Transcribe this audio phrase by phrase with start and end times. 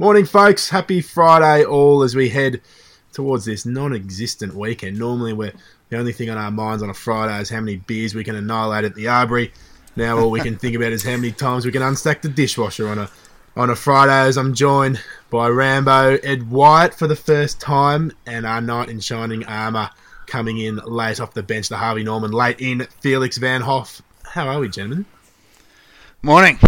[0.00, 0.70] Morning, folks.
[0.70, 2.62] Happy Friday, all, as we head
[3.12, 4.98] towards this non existent weekend.
[4.98, 5.52] Normally, we're
[5.90, 8.34] the only thing on our minds on a Friday is how many beers we can
[8.34, 9.52] annihilate at the Arbory.
[9.96, 12.88] Now, all we can think about is how many times we can unstack the dishwasher
[12.88, 13.10] on a
[13.54, 14.26] on a Friday.
[14.26, 19.00] As I'm joined by Rambo Ed Wyatt for the first time, and our knight in
[19.00, 19.90] shining armour
[20.26, 24.00] coming in late off the bench, the Harvey Norman late in Felix Van Hoff.
[24.24, 25.04] How are we, gentlemen?
[26.22, 26.58] Morning.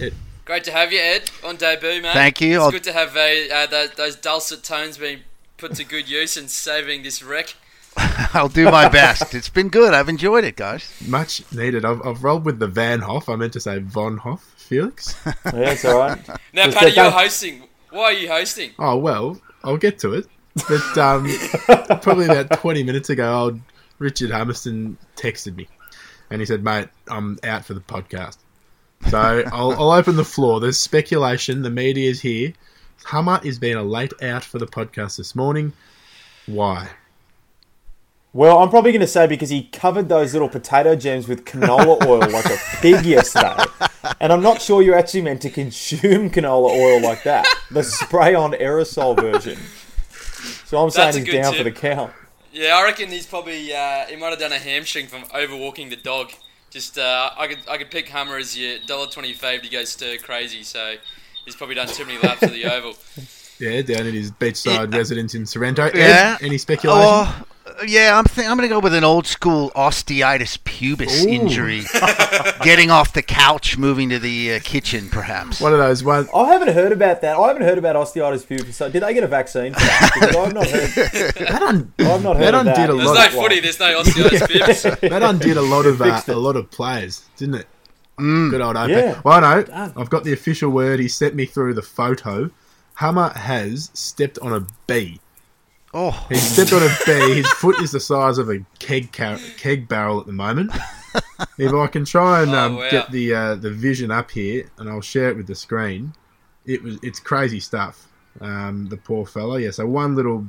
[0.00, 0.14] It,
[0.46, 2.12] Great to have you, Ed, on debut, mate.
[2.14, 2.54] Thank you.
[2.56, 5.20] It's I'll- good to have uh, uh, those, those dulcet tones being
[5.56, 7.54] put to good use and saving this wreck.
[7.96, 9.34] I'll do my best.
[9.34, 9.92] It's been good.
[9.92, 10.88] I've enjoyed it, guys.
[11.06, 11.84] much needed.
[11.84, 13.28] I've, I've rolled with the Van Hoff.
[13.28, 15.14] I meant to say Von Hoff, Felix.
[15.26, 15.32] Yeah,
[15.72, 16.18] it's all right.
[16.52, 17.62] Now, Just Paddy, you're hosting.
[17.90, 18.70] Why are you hosting?
[18.78, 20.26] Oh well, I'll get to it.
[20.68, 21.26] But um,
[22.02, 23.60] probably about twenty minutes ago, old
[23.98, 25.68] Richard Hummerston texted me,
[26.30, 28.36] and he said, "Mate, I'm out for the podcast."
[29.08, 30.60] So I'll, I'll open the floor.
[30.60, 31.62] There's speculation.
[31.62, 32.52] The media is here.
[33.04, 35.72] Hummer is being a late out for the podcast this morning.
[36.46, 36.88] Why?
[38.32, 42.02] Well, I'm probably going to say because he covered those little potato gems with canola
[42.06, 43.64] oil like a pig yesterday.
[44.20, 47.46] And I'm not sure you're actually meant to consume canola oil like that.
[47.70, 49.58] The spray on aerosol version.
[50.66, 51.58] So I'm saying That's a he's down tip.
[51.58, 52.12] for the count.
[52.52, 55.96] Yeah, I reckon he's probably uh, he might have done a hamstring from overwalking the
[55.96, 56.30] dog.
[56.70, 59.84] Just uh, I could I could pick Hummer as your dollar twenty fave to go
[59.84, 60.62] stir crazy.
[60.62, 60.96] So
[61.44, 62.94] he's probably done too many laps of the oval.
[63.58, 65.84] Yeah, down at his beachside residence in Sorrento.
[65.84, 66.36] Ed, Yeah.
[66.42, 67.02] Any speculation?
[67.02, 67.42] Oh,
[67.86, 71.28] yeah, I'm th- I'm going to go with an old school osteitis pubis Ooh.
[71.28, 71.82] injury.
[72.62, 75.60] Getting off the couch, moving to the uh, kitchen, perhaps.
[75.60, 76.28] One of those ones.
[76.34, 77.36] I haven't heard about that.
[77.36, 78.72] I haven't heard about osteitis pubis.
[78.74, 80.10] So did they get a vaccine for that?
[80.14, 81.34] Because I've not heard.
[81.46, 82.78] That, un- I've not heard that of that.
[82.78, 83.14] undid a There's lot.
[83.14, 83.60] no of- footy.
[83.60, 85.00] There's no osteitis bibs.
[85.00, 87.66] that undid a lot of uh, a lot of players, didn't it?
[88.18, 88.88] Good old OP.
[88.88, 89.20] Yeah.
[89.24, 89.92] Well, no, Done.
[89.96, 91.00] I've got the official word.
[91.00, 92.50] He sent me through the photo.
[92.94, 95.20] Hummer has stepped on a bee.
[95.94, 97.36] Oh, He stepped on a bee.
[97.36, 100.70] His foot is the size of a keg car- keg barrel at the moment.
[101.58, 102.90] If I can try and Oh, um, wow.
[102.90, 106.12] get the uh, the vision up here, and I'll share it with the screen.
[106.66, 108.08] It was it's crazy stuff.
[108.40, 109.56] Um, the poor fellow.
[109.56, 109.70] Yeah.
[109.70, 110.46] So one little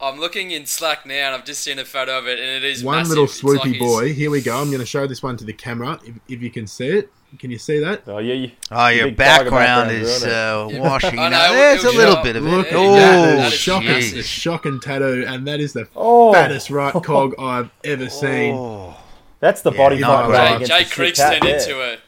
[0.00, 2.64] I'm looking in Slack now, and I've just seen a photo of it, and it
[2.64, 3.10] is one massive.
[3.10, 4.14] little It's like swoopy he's- boy.
[4.14, 4.58] Here we go.
[4.58, 6.00] I'm going to show this one to the camera.
[6.06, 8.02] If, if you can see it, can you see that?
[8.06, 8.34] Oh, yeah.
[8.34, 11.18] You, oh your background background, is isn't uh, washing.
[11.18, 11.52] I know, now.
[11.52, 12.24] it There's a little shot.
[12.24, 12.72] bit of Look it.
[12.72, 13.36] at Oh, that.
[13.36, 14.24] that is shocking, massive.
[14.24, 18.54] shocking tattoo, and that is the oh, fattest right cog I've ever seen.
[18.54, 18.96] Oh.
[19.40, 20.48] that's the body Yeah, fight no, going right.
[20.48, 21.98] Jay, against Jay the shit Creek's turned into a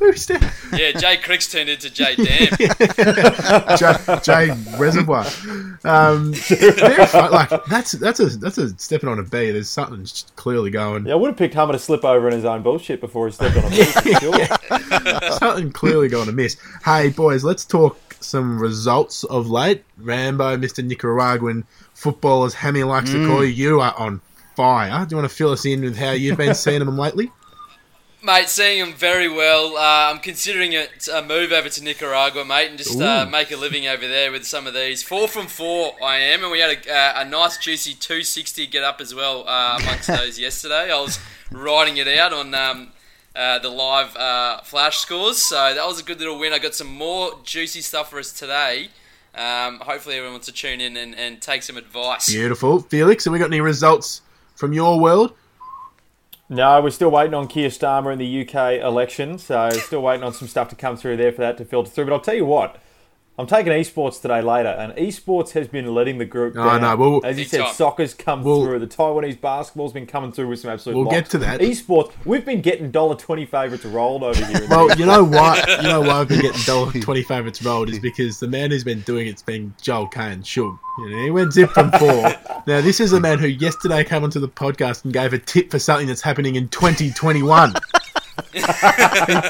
[0.00, 0.42] Who's that?
[0.72, 0.92] yeah.
[0.98, 2.48] Jay Creek's turned into Jay Dam.
[3.76, 5.26] Jay, Jay Reservoir.
[5.84, 7.30] Um, fun.
[7.30, 9.50] Like that's that's a that's a stepping on a bee.
[9.50, 10.06] There's something
[10.36, 11.06] clearly going.
[11.06, 13.32] Yeah, I would have picked Hummer to slip over in his own bullshit before he
[13.32, 14.20] stepped on a boot, for
[15.20, 15.32] sure.
[15.38, 16.56] Something clearly going to miss.
[16.84, 19.84] Hey boys, let's talk some results of late.
[19.98, 20.82] Rambo, Mr.
[20.84, 24.22] Nicaraguan football, as Hammy likes to call you, you are on
[24.56, 25.04] fire.
[25.04, 27.30] Do you want to fill us in with how you've been seeing them lately?
[28.22, 29.78] Mate, seeing him very well.
[29.78, 33.56] Uh, I'm considering it a move over to Nicaragua, mate, and just uh, make a
[33.56, 35.02] living over there with some of these.
[35.02, 38.84] Four from four, I am, and we had a, uh, a nice juicy 260 get
[38.84, 40.92] up as well uh, amongst those yesterday.
[40.92, 41.18] I was
[41.50, 42.88] writing it out on um,
[43.34, 46.52] uh, the live uh, flash scores, so that was a good little win.
[46.52, 48.88] I got some more juicy stuff for us today.
[49.34, 52.28] Um, hopefully, everyone wants to tune in and, and take some advice.
[52.28, 53.24] Beautiful, Felix.
[53.24, 54.20] Have we got any results
[54.56, 55.32] from your world?
[56.52, 60.34] No, we're still waiting on Keir Starmer in the UK election, so still waiting on
[60.34, 62.06] some stuff to come through there for that to filter through.
[62.06, 62.76] But I'll tell you what,
[63.38, 66.82] I'm taking esports today later, and esports has been letting the group Oh, down.
[66.82, 67.72] no, well- As you said, time.
[67.74, 68.80] soccer's come Well- through.
[68.80, 70.94] The Taiwanese basketball's been coming through with some absolute.
[70.96, 71.16] We'll locks.
[71.16, 71.60] get to that.
[71.60, 74.66] Esports, we've been getting dollar twenty favourites rolled over here.
[74.68, 75.64] Well, you know why?
[75.80, 78.84] You know why I've been getting dollar twenty favourites rolled is because the man who's
[78.84, 80.42] been doing it's been Joel Kane.
[80.42, 80.76] Shug.
[80.98, 82.10] You know, he went zip from four.
[82.66, 85.70] now this is a man who yesterday came onto the podcast and gave a tip
[85.70, 87.72] for something that's happening in 2021.
[88.52, 88.60] He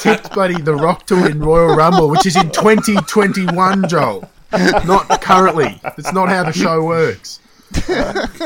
[0.01, 4.31] tipped Buddy the Rock to win Royal Rumble, which is in 2021, Joel.
[4.53, 5.81] Not currently.
[5.97, 7.41] It's not how the show works.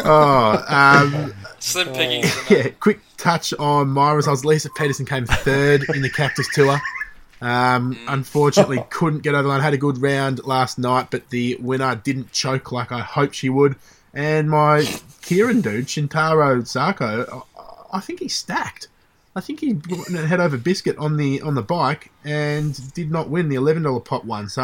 [0.06, 2.37] Oh, um, Slim pickings.
[2.50, 4.44] yeah, quick touch on my results.
[4.44, 6.78] Lisa Peterson came third in the Cactus Tour.
[7.40, 9.61] Um, unfortunately, couldn't get over the line.
[9.61, 13.49] Had a good round last night, but the winner didn't choke like I hoped she
[13.49, 13.76] would.
[14.12, 14.81] And my
[15.23, 18.88] keirin dude, Shintaro Sako, I, I think he stacked.
[19.36, 19.81] I think he
[20.26, 24.00] head over biscuit on the on the bike and did not win the eleven dollar
[24.00, 24.48] pot one.
[24.48, 24.62] So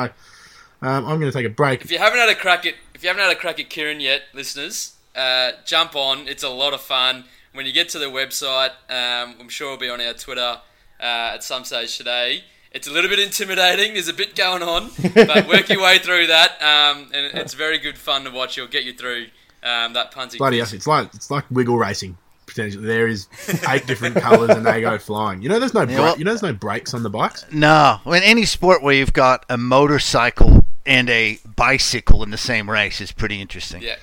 [0.83, 1.83] um, I'm going to take a break.
[1.83, 4.01] If you haven't had a crack at if you haven't had a crack at keirin
[4.01, 6.29] yet, listeners, uh, jump on.
[6.29, 7.25] It's a lot of fun.
[7.53, 10.61] When you get to the website, um, I'm sure it'll be on our Twitter
[11.01, 12.45] uh, at some stage today.
[12.71, 13.95] It's a little bit intimidating.
[13.95, 17.79] There's a bit going on, but work your way through that, um, and it's very
[17.79, 18.57] good fun to watch.
[18.57, 19.27] It'll get you through
[19.65, 20.39] um, that punting.
[20.39, 22.17] Bloody hell, it's like it's like wiggle racing.
[22.51, 23.29] Potentially, there is
[23.69, 25.43] eight different colours and they go flying.
[25.43, 27.45] You know, there's no bra- well- you know, there's no brakes on the bikes.
[27.53, 32.69] No, in any sport where you've got a motorcycle and a bicycle in the same
[32.71, 33.83] race is pretty interesting.
[33.83, 33.97] Yeah,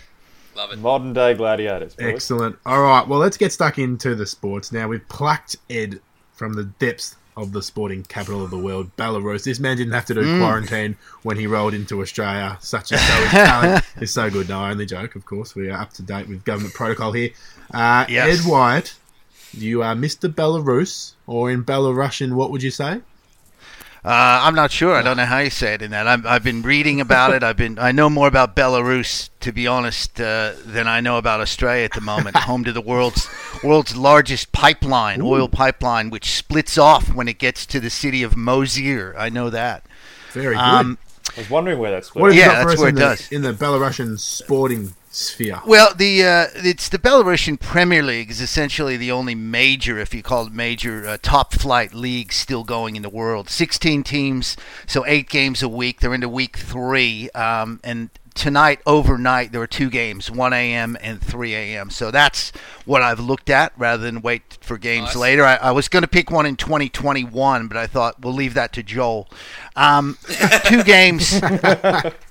[0.56, 0.80] love it.
[0.80, 1.96] Modern day gladiators.
[1.96, 2.06] boys.
[2.14, 2.58] Excellent.
[2.66, 4.88] All right, well, let's get stuck into the sports now.
[4.88, 6.00] We've plucked Ed
[6.34, 9.44] from the depths of the sporting capital of the world, Belarus.
[9.44, 10.40] This man didn't have to do Mm.
[10.40, 12.58] quarantine when he rolled into Australia.
[12.60, 14.50] Such a so his talent is so good.
[14.50, 15.56] No, only joke, of course.
[15.56, 17.30] We are up to date with government protocol here.
[17.74, 18.42] Uh, Yes.
[18.46, 18.96] Ed Wyatt,
[19.54, 20.28] you are Mr.
[20.34, 23.02] Belarus, or in Belarusian, what would you say?
[24.08, 24.96] Uh, I'm not sure.
[24.96, 26.08] I don't know how you say it in that.
[26.08, 27.44] I've, I've been reading about it.
[27.44, 27.78] I've been.
[27.78, 31.92] I know more about Belarus, to be honest, uh, than I know about Australia at
[31.92, 32.38] the moment.
[32.38, 33.28] home to the world's
[33.66, 38.36] world's largest pipeline, oil pipeline, which splits off when it gets to the city of
[38.36, 39.14] Mozyr.
[39.18, 39.86] I know that.
[40.32, 40.62] Very good.
[40.62, 40.98] Um,
[41.36, 42.16] I was wondering where that's.
[42.16, 43.32] what have yeah, you for that's us where it the, does.
[43.34, 45.62] in the Belarusian sporting sphere?
[45.66, 50.24] Well, the uh, it's the Belarusian Premier League is essentially the only major, if you
[50.24, 53.50] call it major, uh, top flight league still going in the world.
[53.50, 56.00] Sixteen teams, so eight games a week.
[56.00, 60.96] They're into week three, um, and tonight overnight there were two games, 1 a.m.
[61.02, 61.90] and 3 a.m.
[61.90, 62.52] So that's
[62.86, 65.16] what I've looked at rather than wait for games Nice.
[65.16, 65.44] later.
[65.44, 68.74] I, I was going to pick one in 2021, but I thought we'll leave that
[68.74, 69.28] to Joel.
[69.76, 70.20] Um,
[70.66, 71.42] two games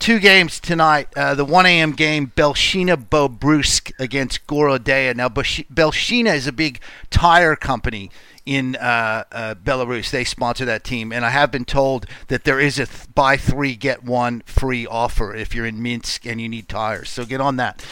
[0.00, 1.08] two games tonight.
[1.14, 1.92] Uh, the 1 a.m.
[1.92, 5.14] game, Belshina Bobruisk against Gorodeya.
[5.14, 6.80] Now, Belshina is a big
[7.10, 8.10] tire company
[8.46, 10.10] in uh, uh, Belarus.
[10.10, 13.36] They sponsor that team, and I have been told that there is a th- buy
[13.36, 17.10] three get one free offer if you're in Minsk and you need tires.
[17.10, 17.84] So get on that.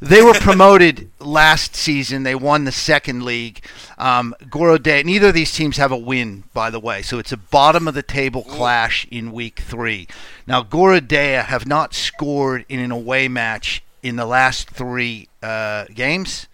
[0.00, 2.22] They were promoted last season.
[2.22, 3.64] They won the second league.
[3.98, 5.04] Um, Gorodeya.
[5.04, 7.02] Neither of these teams have a win, by the way.
[7.02, 10.08] So it's a bottom of the table clash in week three.
[10.46, 16.46] Now Gorodeya have not scored in an away match in the last three uh, games.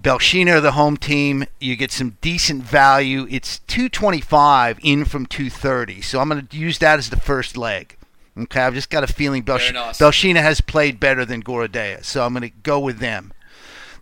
[0.00, 1.44] Belshina the home team.
[1.60, 3.26] You get some decent value.
[3.30, 6.00] It's 225 in from 230.
[6.00, 7.96] So I'm going to use that as the first leg.
[8.38, 9.92] Okay, I've just got a feeling Belsh- Very.
[9.92, 13.32] Belshina has played better than Gorodeya, so I'm going to go with them.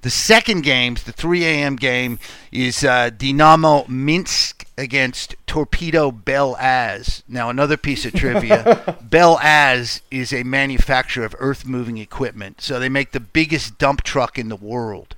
[0.02, 1.74] The second game, the 3 a.m.
[1.74, 2.20] game,
[2.52, 7.24] is uh, Dinamo Minsk against Torpedo Bel Az.
[7.26, 12.78] Now, another piece of trivia Bel Az is a manufacturer of earth moving equipment, so
[12.78, 15.16] they make the biggest dump truck in the world.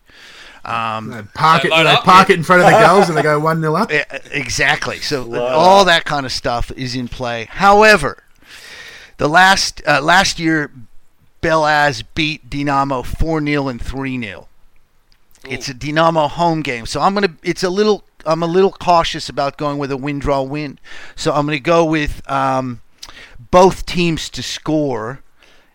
[0.65, 2.35] Um, They park it, they up, park yeah.
[2.35, 3.93] it in front of the girls and they go 1 0 up.
[3.93, 4.99] E- Exactly.
[4.99, 5.47] So Wow.
[5.47, 7.47] all that kind of stuff is in play.
[7.51, 8.23] However,
[9.17, 10.71] the last uh, last year,
[11.43, 14.49] Belaz beat Dinamo four 0 and three 0
[15.49, 17.35] It's a Dinamo home game, so I'm gonna.
[17.43, 18.05] It's a little.
[18.27, 20.79] I'm a little cautious about going with a win draw win.
[21.17, 22.83] So I'm gonna go with um,
[23.51, 25.21] both teams to score,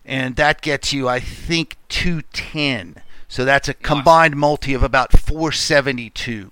[0.06, 2.98] and that gets you, I think, two ten.
[3.28, 6.52] So that's a combined multi of about four seventy two.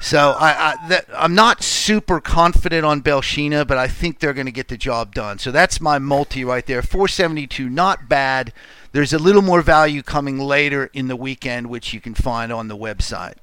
[0.00, 4.46] So I, I that, I'm not super confident on Belshina, but I think they're going
[4.46, 5.38] to get the job done.
[5.38, 6.82] So that's my multi right there.
[6.82, 8.52] 472, not bad.
[8.92, 12.68] There's a little more value coming later in the weekend, which you can find on
[12.68, 13.36] the website.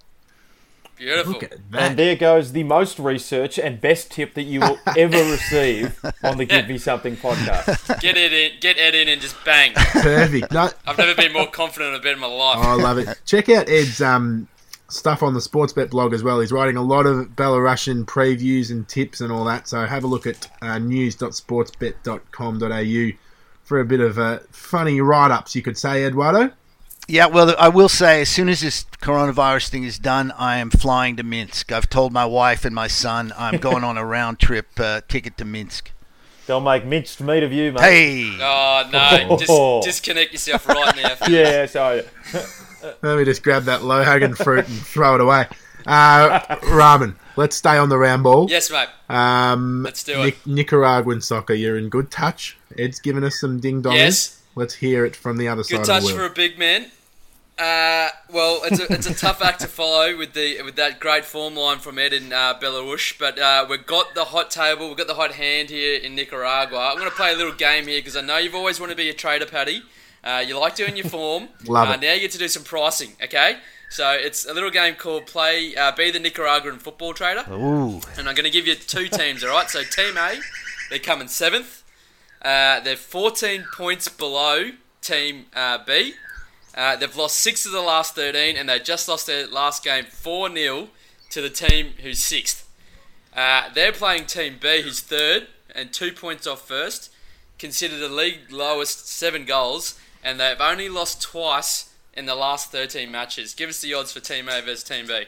[0.98, 1.34] Beautiful.
[1.34, 5.18] Look at And there goes the most research and best tip that you will ever
[5.31, 8.00] receive on the Give Me Something podcast.
[8.00, 9.74] Get it in, get Ed in, and just bang.
[9.74, 10.51] Perfect.
[10.51, 12.58] No, I've never been more confident in a bet in my life.
[12.60, 13.22] Oh, I love it.
[13.25, 14.48] Check out Ed's um,
[14.88, 16.39] stuff on the Sportsbet blog as well.
[16.39, 19.67] He's writing a lot of Belarusian previews and tips and all that.
[19.67, 23.17] So have a look at uh, news.sportsbet.com.au
[23.63, 26.51] for a bit of uh, funny write ups, you could say, Eduardo.
[27.07, 30.69] Yeah, well, I will say, as soon as this coronavirus thing is done, I am
[30.69, 31.72] flying to Minsk.
[31.72, 35.38] I've told my wife and my son I'm going on a round trip uh, ticket
[35.38, 35.91] to Minsk.
[36.45, 37.81] They'll make minced meat of you, mate.
[37.81, 39.38] Hey, Oh no!
[39.50, 39.81] Oh.
[39.81, 41.15] Just disconnect yourself right now.
[41.29, 42.03] Yeah, sorry.
[43.01, 45.48] Let me just grab that Lohagen fruit and throw it away.
[45.86, 47.15] Uh, ramen.
[47.36, 48.48] Let's stay on the round ball.
[48.50, 48.89] Yes, mate.
[49.10, 50.45] Um, Let's do it.
[50.45, 51.53] Nicaraguan soccer.
[51.53, 52.57] You're in good touch.
[52.77, 53.95] Ed's given us some ding dongs.
[53.95, 54.42] Yes.
[54.55, 56.57] Let's hear it from the other Good side Good touch of the for a big
[56.60, 56.91] man.
[57.57, 61.24] Uh, well, it's a, it's a tough act to follow with the with that great
[61.24, 64.98] form line from Ed in uh, Belarus, but uh, we've got the hot table, we've
[64.98, 66.89] got the hot hand here in Nicaragua.
[66.89, 68.98] I'm going to play a little game here because I know you've always wanted to
[68.98, 69.83] be a trader, Paddy.
[70.24, 71.50] Uh, you like doing your form.
[71.67, 72.01] Love uh, it.
[72.01, 73.57] Now you get to do some pricing, okay?
[73.89, 77.43] So it's a little game called Play uh, Be the Nicaraguan Football Trader.
[77.51, 79.69] ooh, And I'm going to give you two teams, all right?
[79.69, 80.39] So Team A,
[80.89, 81.83] they're coming seventh.
[82.43, 84.71] Uh, they're 14 points below
[85.01, 86.13] Team uh, B.
[86.75, 90.05] Uh, they've lost six of the last 13, and they just lost their last game
[90.05, 90.89] 4 0
[91.29, 92.69] to the team who's sixth.
[93.35, 97.12] Uh, they're playing Team B, who's third and two points off first,
[97.57, 103.12] considered the league lowest seven goals, and they've only lost twice in the last 13
[103.12, 103.55] matches.
[103.55, 105.23] Give us the odds for Team A versus Team B.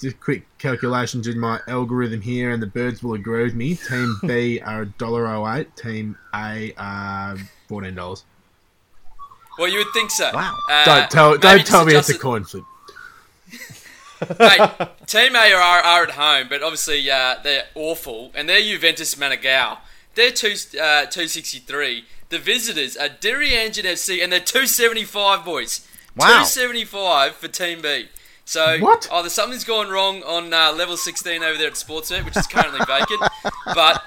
[0.00, 3.74] Just quick calculations in my algorithm here, and the birds will agree with me.
[3.74, 7.36] Team B are $1.08, Team A are
[7.68, 8.22] $14.
[9.58, 10.30] Well, you would think so.
[10.32, 10.56] Wow.
[10.70, 12.62] Uh, Don't tell, don't tell me it's a coin flip.
[14.38, 14.70] Mate,
[15.06, 19.78] Team A are, are at home, but obviously uh, they're awful, and they're Juventus Managua.
[20.14, 22.04] They're two uh, two sixty three.
[22.28, 25.86] The visitors are Diriangén FC, and they're two seventy five boys.
[26.16, 26.40] Wow.
[26.40, 28.08] Two seventy five for Team B.
[28.48, 29.06] So What?
[29.12, 32.80] either something's gone wrong on uh, level sixteen over there at Sportsbet, which is currently
[32.86, 33.22] vacant,
[33.66, 34.02] but.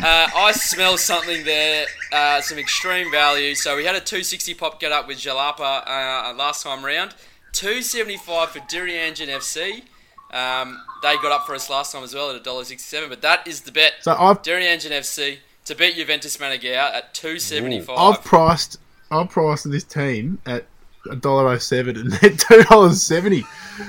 [0.00, 3.56] Uh, I smell something there, uh, some extreme value.
[3.56, 7.16] So we had a 260 pop get up with Jalapa uh, last time round.
[7.50, 9.82] 275 for Diriangén FC.
[10.30, 13.62] Um, they got up for us last time as well at $1.67, but that is
[13.62, 13.94] the bet.
[14.02, 17.98] So I've Diriangén FC to beat Juventus Managua at 275.
[17.98, 18.78] I've priced
[19.10, 20.66] I've priced this team at
[21.08, 22.30] $1.07 and they're
[22.64, 23.44] $2.70.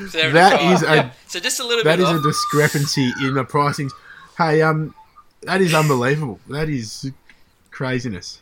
[0.09, 0.33] 75.
[0.33, 1.11] that is a- Yeah.
[1.27, 3.89] So just a little That is a discrepancy in the pricing.
[4.37, 4.93] Hey, um,
[5.43, 6.39] that is unbelievable.
[6.47, 7.11] That is
[7.71, 8.39] craziness.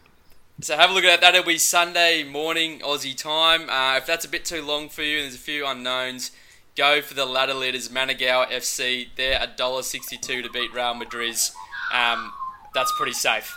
[0.62, 1.34] So have a look at that.
[1.34, 3.70] That'll be Sunday morning Aussie time.
[3.70, 6.32] Uh, if that's a bit too long for you and there's a few unknowns,
[6.76, 9.10] go for the ladder leaders Managua FC.
[9.16, 11.52] They're $1.62 to beat Real Madriz.
[11.94, 12.34] Um,
[12.74, 13.56] that's pretty safe.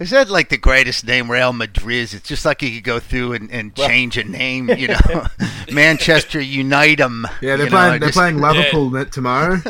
[0.00, 2.14] Is that like the greatest name, Real Madriz?
[2.14, 5.26] It's just like you could go through and, and change a name, you know,
[5.72, 7.24] Manchester Unitem.
[7.40, 8.00] Yeah, they're you know, playing.
[8.00, 9.56] They're just- playing Liverpool net tomorrow.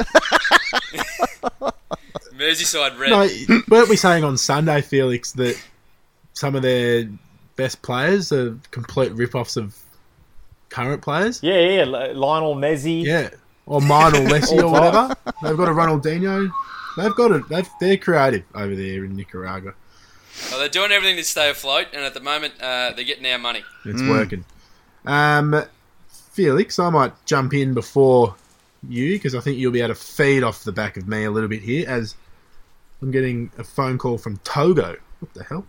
[2.36, 3.10] Merseyside Red.
[3.48, 5.60] no, weren't we saying on Sunday, Felix, that
[6.32, 7.08] some of their
[7.56, 9.76] best players are complete rip-offs of
[10.68, 11.40] current players?
[11.42, 11.84] Yeah, yeah.
[11.84, 13.04] Lionel Messi.
[13.04, 13.30] Yeah,
[13.66, 15.14] or mine or Messi or whatever.
[15.42, 16.50] They've got a Ronaldinho.
[16.96, 17.48] They've got it.
[17.48, 19.74] They've, they're creative over there in Nicaragua.
[20.50, 23.38] Well, they're doing everything to stay afloat, and at the moment, uh, they're getting our
[23.38, 23.62] money.
[23.84, 24.44] It's working.
[25.06, 25.62] Um,
[26.32, 28.34] Felix, I might jump in before
[28.88, 31.30] you because I think you'll be able to feed off the back of me a
[31.30, 32.14] little bit here as
[33.00, 34.96] I'm getting a phone call from Togo.
[35.20, 35.66] What the hell?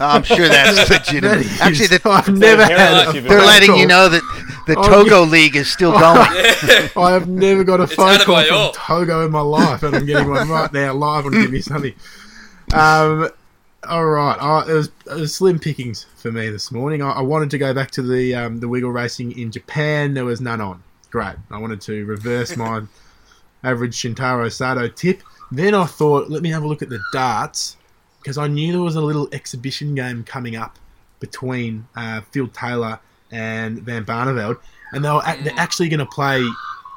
[0.00, 1.38] I'm sure that's legitimate.
[1.46, 3.78] is- Actually, the, I've never They're had a they're letting call.
[3.78, 4.22] you know that
[4.66, 6.02] the Oh, Togo League is still going.
[6.96, 10.28] I have never got a phone call from Togo in my life, and I'm getting
[10.28, 11.94] one right now live on Give Me Something.
[12.74, 13.28] Um,
[13.88, 17.02] all right, uh, it, was, it was slim pickings for me this morning.
[17.02, 20.14] I, I wanted to go back to the um, the wiggle racing in Japan.
[20.14, 20.82] There was none on.
[21.10, 21.36] Great.
[21.50, 22.82] I wanted to reverse my
[23.64, 25.22] average Shintaro Sato tip.
[25.50, 27.76] Then I thought, let me have a look at the darts
[28.18, 30.78] because I knew there was a little exhibition game coming up
[31.20, 34.58] between uh, Phil Taylor and Van Barneveld,
[34.92, 36.42] and they were ac- they're actually going to play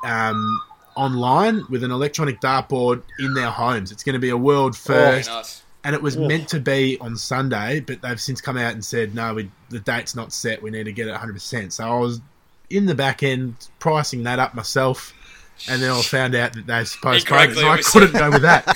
[0.06, 0.62] um,
[0.96, 3.92] online with an electronic dartboard in their homes.
[3.92, 5.63] It's going to be a world first, nice.
[5.86, 6.27] And it was Oof.
[6.27, 9.80] meant to be on Sunday, but they've since come out and said no, we, the
[9.80, 10.62] date's not set.
[10.62, 11.34] We need to get it 100.
[11.34, 12.20] percent So I was
[12.72, 15.13] in the back end pricing that up myself,
[15.70, 18.68] and then I found out that they've postponed it, so I couldn't go with that.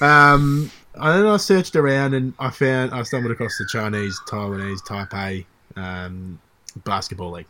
[0.02, 4.80] um, and then I searched around and I found I stumbled across the Chinese Taiwanese
[4.84, 6.40] Taipei um,
[6.84, 7.46] basketball league.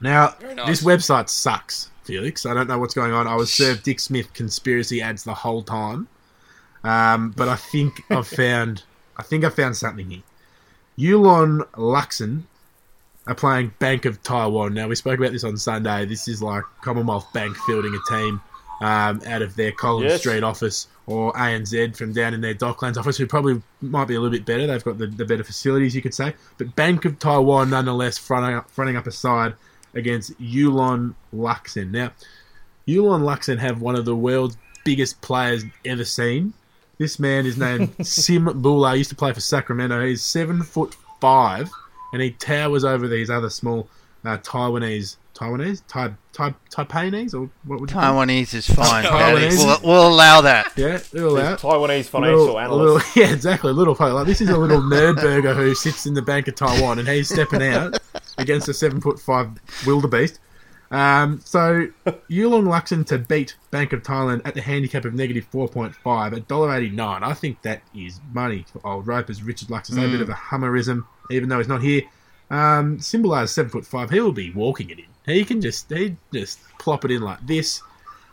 [0.00, 0.66] Now nice.
[0.66, 2.46] this website sucks, Felix.
[2.46, 3.26] I don't know what's going on.
[3.26, 6.06] I was served Dick Smith conspiracy ads the whole time,
[6.84, 8.82] um, but I think I've found
[9.16, 10.22] I think I found something here.
[10.98, 12.42] Yulon Luxgen
[13.26, 14.74] are playing Bank of Taiwan.
[14.74, 16.04] Now we spoke about this on Sunday.
[16.06, 18.40] This is like Commonwealth Bank fielding a team
[18.80, 20.20] um, out of their Collins Yes.
[20.20, 24.20] Street office or ANZ from down in their Docklands office, who probably might be a
[24.20, 24.66] little bit better.
[24.66, 26.34] They've got the, the better facilities, you could say.
[26.58, 29.54] But Bank of Taiwan, nonetheless, fronting up, fronting up a side
[29.94, 31.90] against Yulon Luxgen.
[31.92, 32.12] Now,
[32.88, 36.54] Yulon Luxgen have one of the world's biggest players ever seen.
[36.98, 38.92] This man is named Sim Bhullar.
[38.92, 40.04] He used to play for Sacramento.
[40.04, 41.70] He's seven foot five,
[42.12, 43.88] and he towers over these other small
[44.24, 48.28] uh, Taiwanese, Taiwanese, Tai, Tai, Taipanese, or what would you call them?
[48.28, 49.58] Taiwanese is fine, Taiwanese.
[49.58, 50.72] We'll, we'll allow that.
[50.76, 51.58] Yeah, they're allowed.
[51.58, 53.06] Taiwanese financial Little- analyst.
[53.16, 53.70] little- yeah, exactly.
[53.70, 53.96] a Little.
[53.98, 57.08] Like this is a little nerd burger who sits in the Bank of Taiwan, and
[57.08, 57.98] he's stepping out
[58.38, 59.48] against a seven foot five
[59.86, 60.38] wildebeest.
[60.92, 61.88] Um, so
[62.30, 66.34] Yulon Luxgen to beat Bank of Thailand at the handicap of negative four point five
[66.34, 67.24] at dollar eighty nine.
[67.24, 69.42] I think that is money for old ropers.
[69.42, 72.02] Richard Luxon's a bit of a hummerism, even though he's not here.
[72.50, 74.10] Um, is seven foot five.
[74.10, 75.06] He will be walking it in.
[75.24, 77.80] He can just he just plop it in like this.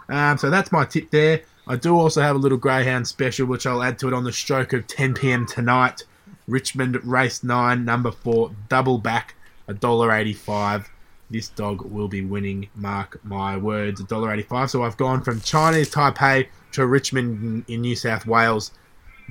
[0.10, 1.42] Um, so that's my tip there.
[1.68, 4.34] I do also have a little greyhound special, which I'll add to it on the
[4.34, 5.46] stroke of 10 p.m.
[5.46, 6.04] tonight.
[6.48, 9.36] Richmond race nine, number four, double back,
[9.68, 10.90] a dollar eighty-five.
[11.30, 12.70] This dog will be winning.
[12.76, 14.02] Mark my words.
[14.02, 14.70] $1.85.
[14.70, 18.72] So I've gone from Chinese Taipei to Richmond in New South Wales.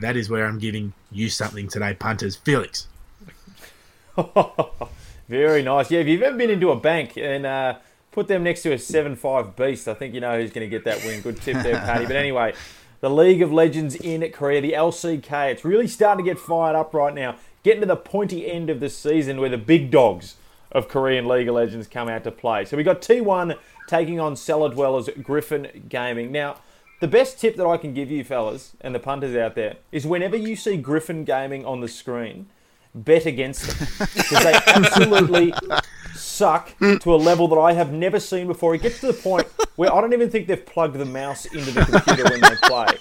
[0.00, 2.36] That is where I'm giving you something today, punters.
[2.36, 2.86] Felix.
[5.28, 5.90] Very nice.
[5.90, 7.78] Yeah, if you've ever been into a bank and uh,
[8.12, 10.70] put them next to a 7 5 beast, I think you know who's going to
[10.70, 11.20] get that win.
[11.20, 12.06] Good tip there, Paddy.
[12.06, 12.54] But anyway,
[13.00, 16.94] the League of Legends in Korea, the LCK, it's really starting to get fired up
[16.94, 17.36] right now.
[17.64, 20.36] Getting to the pointy end of the season where the big dogs
[20.72, 22.64] of Korean League of Legends come out to play.
[22.64, 23.56] So we got T1
[23.88, 26.30] taking on Cellar Dwellers Griffin Gaming.
[26.30, 26.56] Now,
[27.00, 30.06] the best tip that I can give you, fellas, and the punters out there, is
[30.06, 32.46] whenever you see Griffin Gaming on the screen,
[32.94, 35.52] bet against them because they absolutely
[36.14, 38.74] suck to a level that I have never seen before.
[38.74, 39.46] It gets to the point
[39.76, 42.96] where I don't even think they've plugged the mouse into the computer when they play,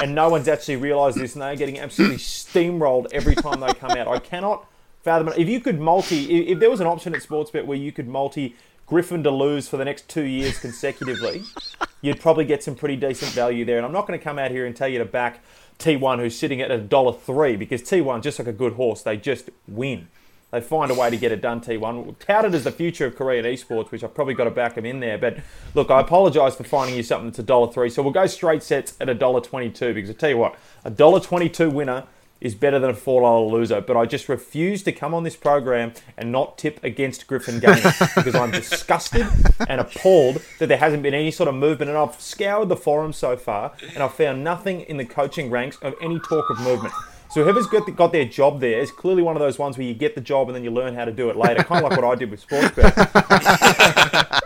[0.00, 3.92] and no one's actually realised this, and they're getting absolutely steamrolled every time they come
[3.92, 4.08] out.
[4.08, 4.66] I cannot
[5.08, 5.38] fathom it.
[5.38, 8.54] If you could multi, if there was an option at Sportsbet where you could multi
[8.86, 11.42] Griffin to lose for the next two years consecutively,
[12.02, 13.78] you'd probably get some pretty decent value there.
[13.78, 15.40] And I'm not going to come out here and tell you to back
[15.78, 19.16] T1 who's sitting at a dollar three because T1 just like a good horse, they
[19.16, 20.08] just win.
[20.50, 21.60] They find a way to get it done.
[21.60, 24.86] T1 touted as the future of Korean esports, which I've probably got to back them
[24.86, 25.18] in there.
[25.18, 25.38] But
[25.74, 27.90] look, I apologise for finding you something that's a dollar three.
[27.90, 30.90] So we'll go straight sets at a dollar twenty-two because I tell you what, a
[30.90, 32.04] dollar twenty-two winner
[32.40, 33.80] is better than a four dollar loser.
[33.80, 37.82] But I just refuse to come on this program and not tip against Griffin Gaming
[38.14, 39.26] because I'm disgusted
[39.68, 41.90] and appalled that there hasn't been any sort of movement.
[41.90, 45.76] And I've scoured the forum so far and I've found nothing in the coaching ranks
[45.82, 46.94] of any talk of movement.
[47.30, 49.86] So whoever's got, the, got their job there is clearly one of those ones where
[49.86, 51.90] you get the job and then you learn how to do it later, kind of
[51.90, 52.94] like what I did with Sportsbet.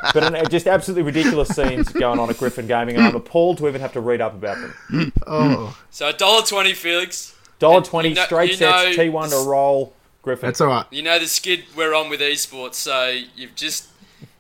[0.12, 3.58] but an, uh, just absolutely ridiculous scenes going on at Griffin Gaming, and I'm appalled
[3.58, 5.12] to even have to read up about them.
[5.28, 7.36] Oh, So a dollar twenty, Felix.
[7.62, 10.48] Dollar twenty You know- straight you sets, T1 to roll, Griffin.
[10.48, 10.84] that's all right.
[10.90, 13.86] You know the skid we're on with esports, so you've just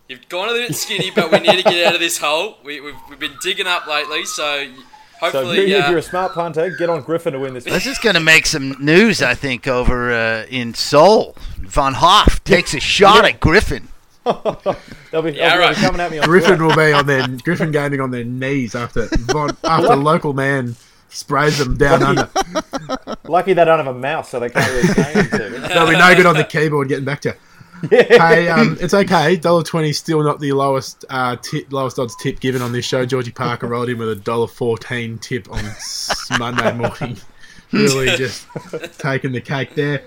[0.08, 2.58] you've gone a bit skinny, but we need to get out of this hole.
[2.64, 4.66] We, we've, we've been digging up lately, so
[5.20, 5.30] hopefully.
[5.32, 7.64] so hopefully, if you're uh, a smart punter, get on Griffin to win this.
[7.64, 11.34] This is going to make some news, I think, over uh, in Seoul.
[11.60, 13.30] Von Hoff takes a shot Yeah.
[13.30, 13.88] at Griffin.
[14.24, 16.64] They'll be, Yeah, they'll be coming at me on Griffin Twitter.
[16.66, 20.76] will be on their Griffin gaming on their knees after Von, after local man
[21.12, 22.28] sprays them down under.
[23.24, 25.68] Lucky they don't have a mouse, so they can't really change it.
[25.68, 27.34] They'll be no good on the keyboard getting back to you.
[27.90, 29.36] Hey, um, it's okay.
[29.36, 33.04] Dollar twenty still not the lowest uh, tip, lowest odds tip given on this show.
[33.04, 35.64] Georgie Parker rolled in with a dollar fourteen tip on
[36.38, 37.16] Monday morning.
[37.72, 38.46] Really just
[38.98, 40.02] taking the cake there,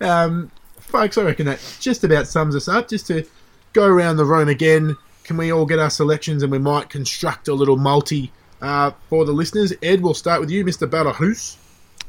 [0.00, 1.18] um, folks.
[1.18, 2.86] I reckon that just about sums us up.
[2.86, 3.26] Just to
[3.72, 4.96] go around the room again.
[5.24, 8.30] Can we all get our selections and we might construct a little multi
[8.62, 9.72] uh, for the listeners?
[9.82, 10.88] Ed, we'll start with you, Mr.
[10.88, 11.57] Balahus.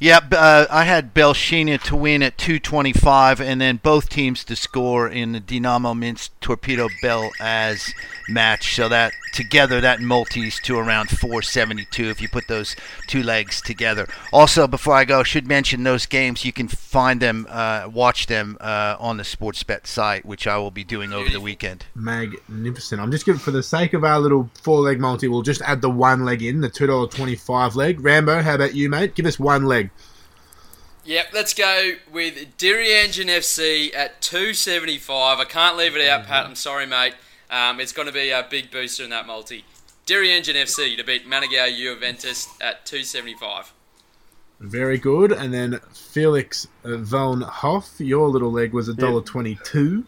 [0.02, 5.10] Yeah, uh, I had Belshina to win at 225, and then both teams to score
[5.10, 7.94] in the Dinamo Minsk Torpedo Bell as
[8.30, 8.76] match.
[8.76, 12.76] So that together, that multis to around 472 if you put those
[13.08, 14.08] two legs together.
[14.32, 16.46] Also, before I go, I should mention those games.
[16.46, 20.72] You can find them, uh, watch them uh, on the Sportsbet site, which I will
[20.72, 21.86] be doing over the weekend.
[21.96, 23.02] Magnificent.
[23.02, 25.82] I'm just giving, for the sake of our little four leg multi, we'll just add
[25.82, 28.00] the one leg in, the $2.25 leg.
[28.00, 29.16] Rambo, how about you, mate?
[29.16, 29.89] Give us one leg.
[31.10, 35.40] Yep, let's go with Diriangén FC at 275.
[35.40, 36.46] I can't leave it out, Pat.
[36.46, 37.16] I'm sorry, mate.
[37.50, 39.66] Um, it's going to be a big booster in that multi.
[40.06, 43.74] Diriangén FC to beat Managua Juventus at 275.
[44.60, 45.32] Very good.
[45.32, 50.06] And then Felix uh, Von Hoff, your little leg was $1.22.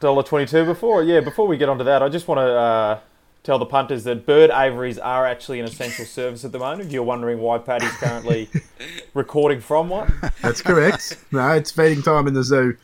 [0.00, 0.64] Dollar twenty-two.
[0.64, 2.98] Before, yeah, before we get onto that, I just want to uh,
[3.44, 6.82] tell the punters that bird aviaries are actually an essential service at the moment.
[6.88, 8.48] If you're wondering why Paddy's currently
[9.14, 11.16] recording from one, That's correct.
[11.30, 12.76] no, it's feeding time in the zoo.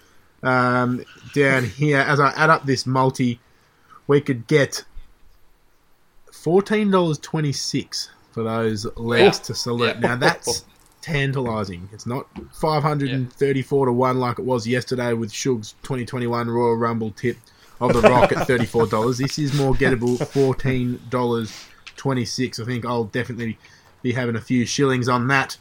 [0.42, 3.40] Um, down here, as I add up this multi,
[4.06, 4.84] we could get
[6.32, 9.44] $14.26 for those legs Wow.
[9.44, 9.94] to salute.
[9.96, 10.00] Yeah.
[10.00, 10.64] Now, that's
[11.02, 11.88] tantalising.
[11.92, 17.36] It's not 534 to 1 like it was yesterday with Shug's 2021 Royal Rumble tip
[17.80, 19.18] of the Rock at $34.
[19.18, 22.60] This is more gettable, $14.26.
[22.60, 23.58] I think I'll definitely
[24.02, 25.56] be having a few shillings on that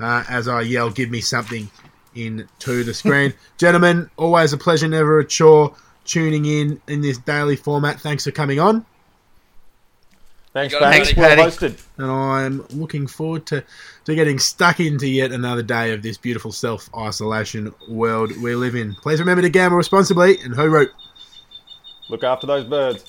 [0.00, 1.70] uh, as I yell, "Give me something!"
[2.14, 3.34] into the screen.
[3.58, 5.74] Gentlemen, always a pleasure, never a chore.
[6.04, 7.98] Tuning in in this daily format.
[7.98, 8.84] Thanks for coming on,
[10.52, 11.14] thanks, You got Paddy.
[11.18, 11.82] Well hosted.
[11.96, 13.64] and I'm looking forward to
[14.04, 18.74] to getting stuck into yet another day of this beautiful self isolation world we live
[18.74, 18.94] in.
[18.96, 20.90] Please remember to gamble responsibly and who wrote.
[22.08, 23.06] Look after those birds.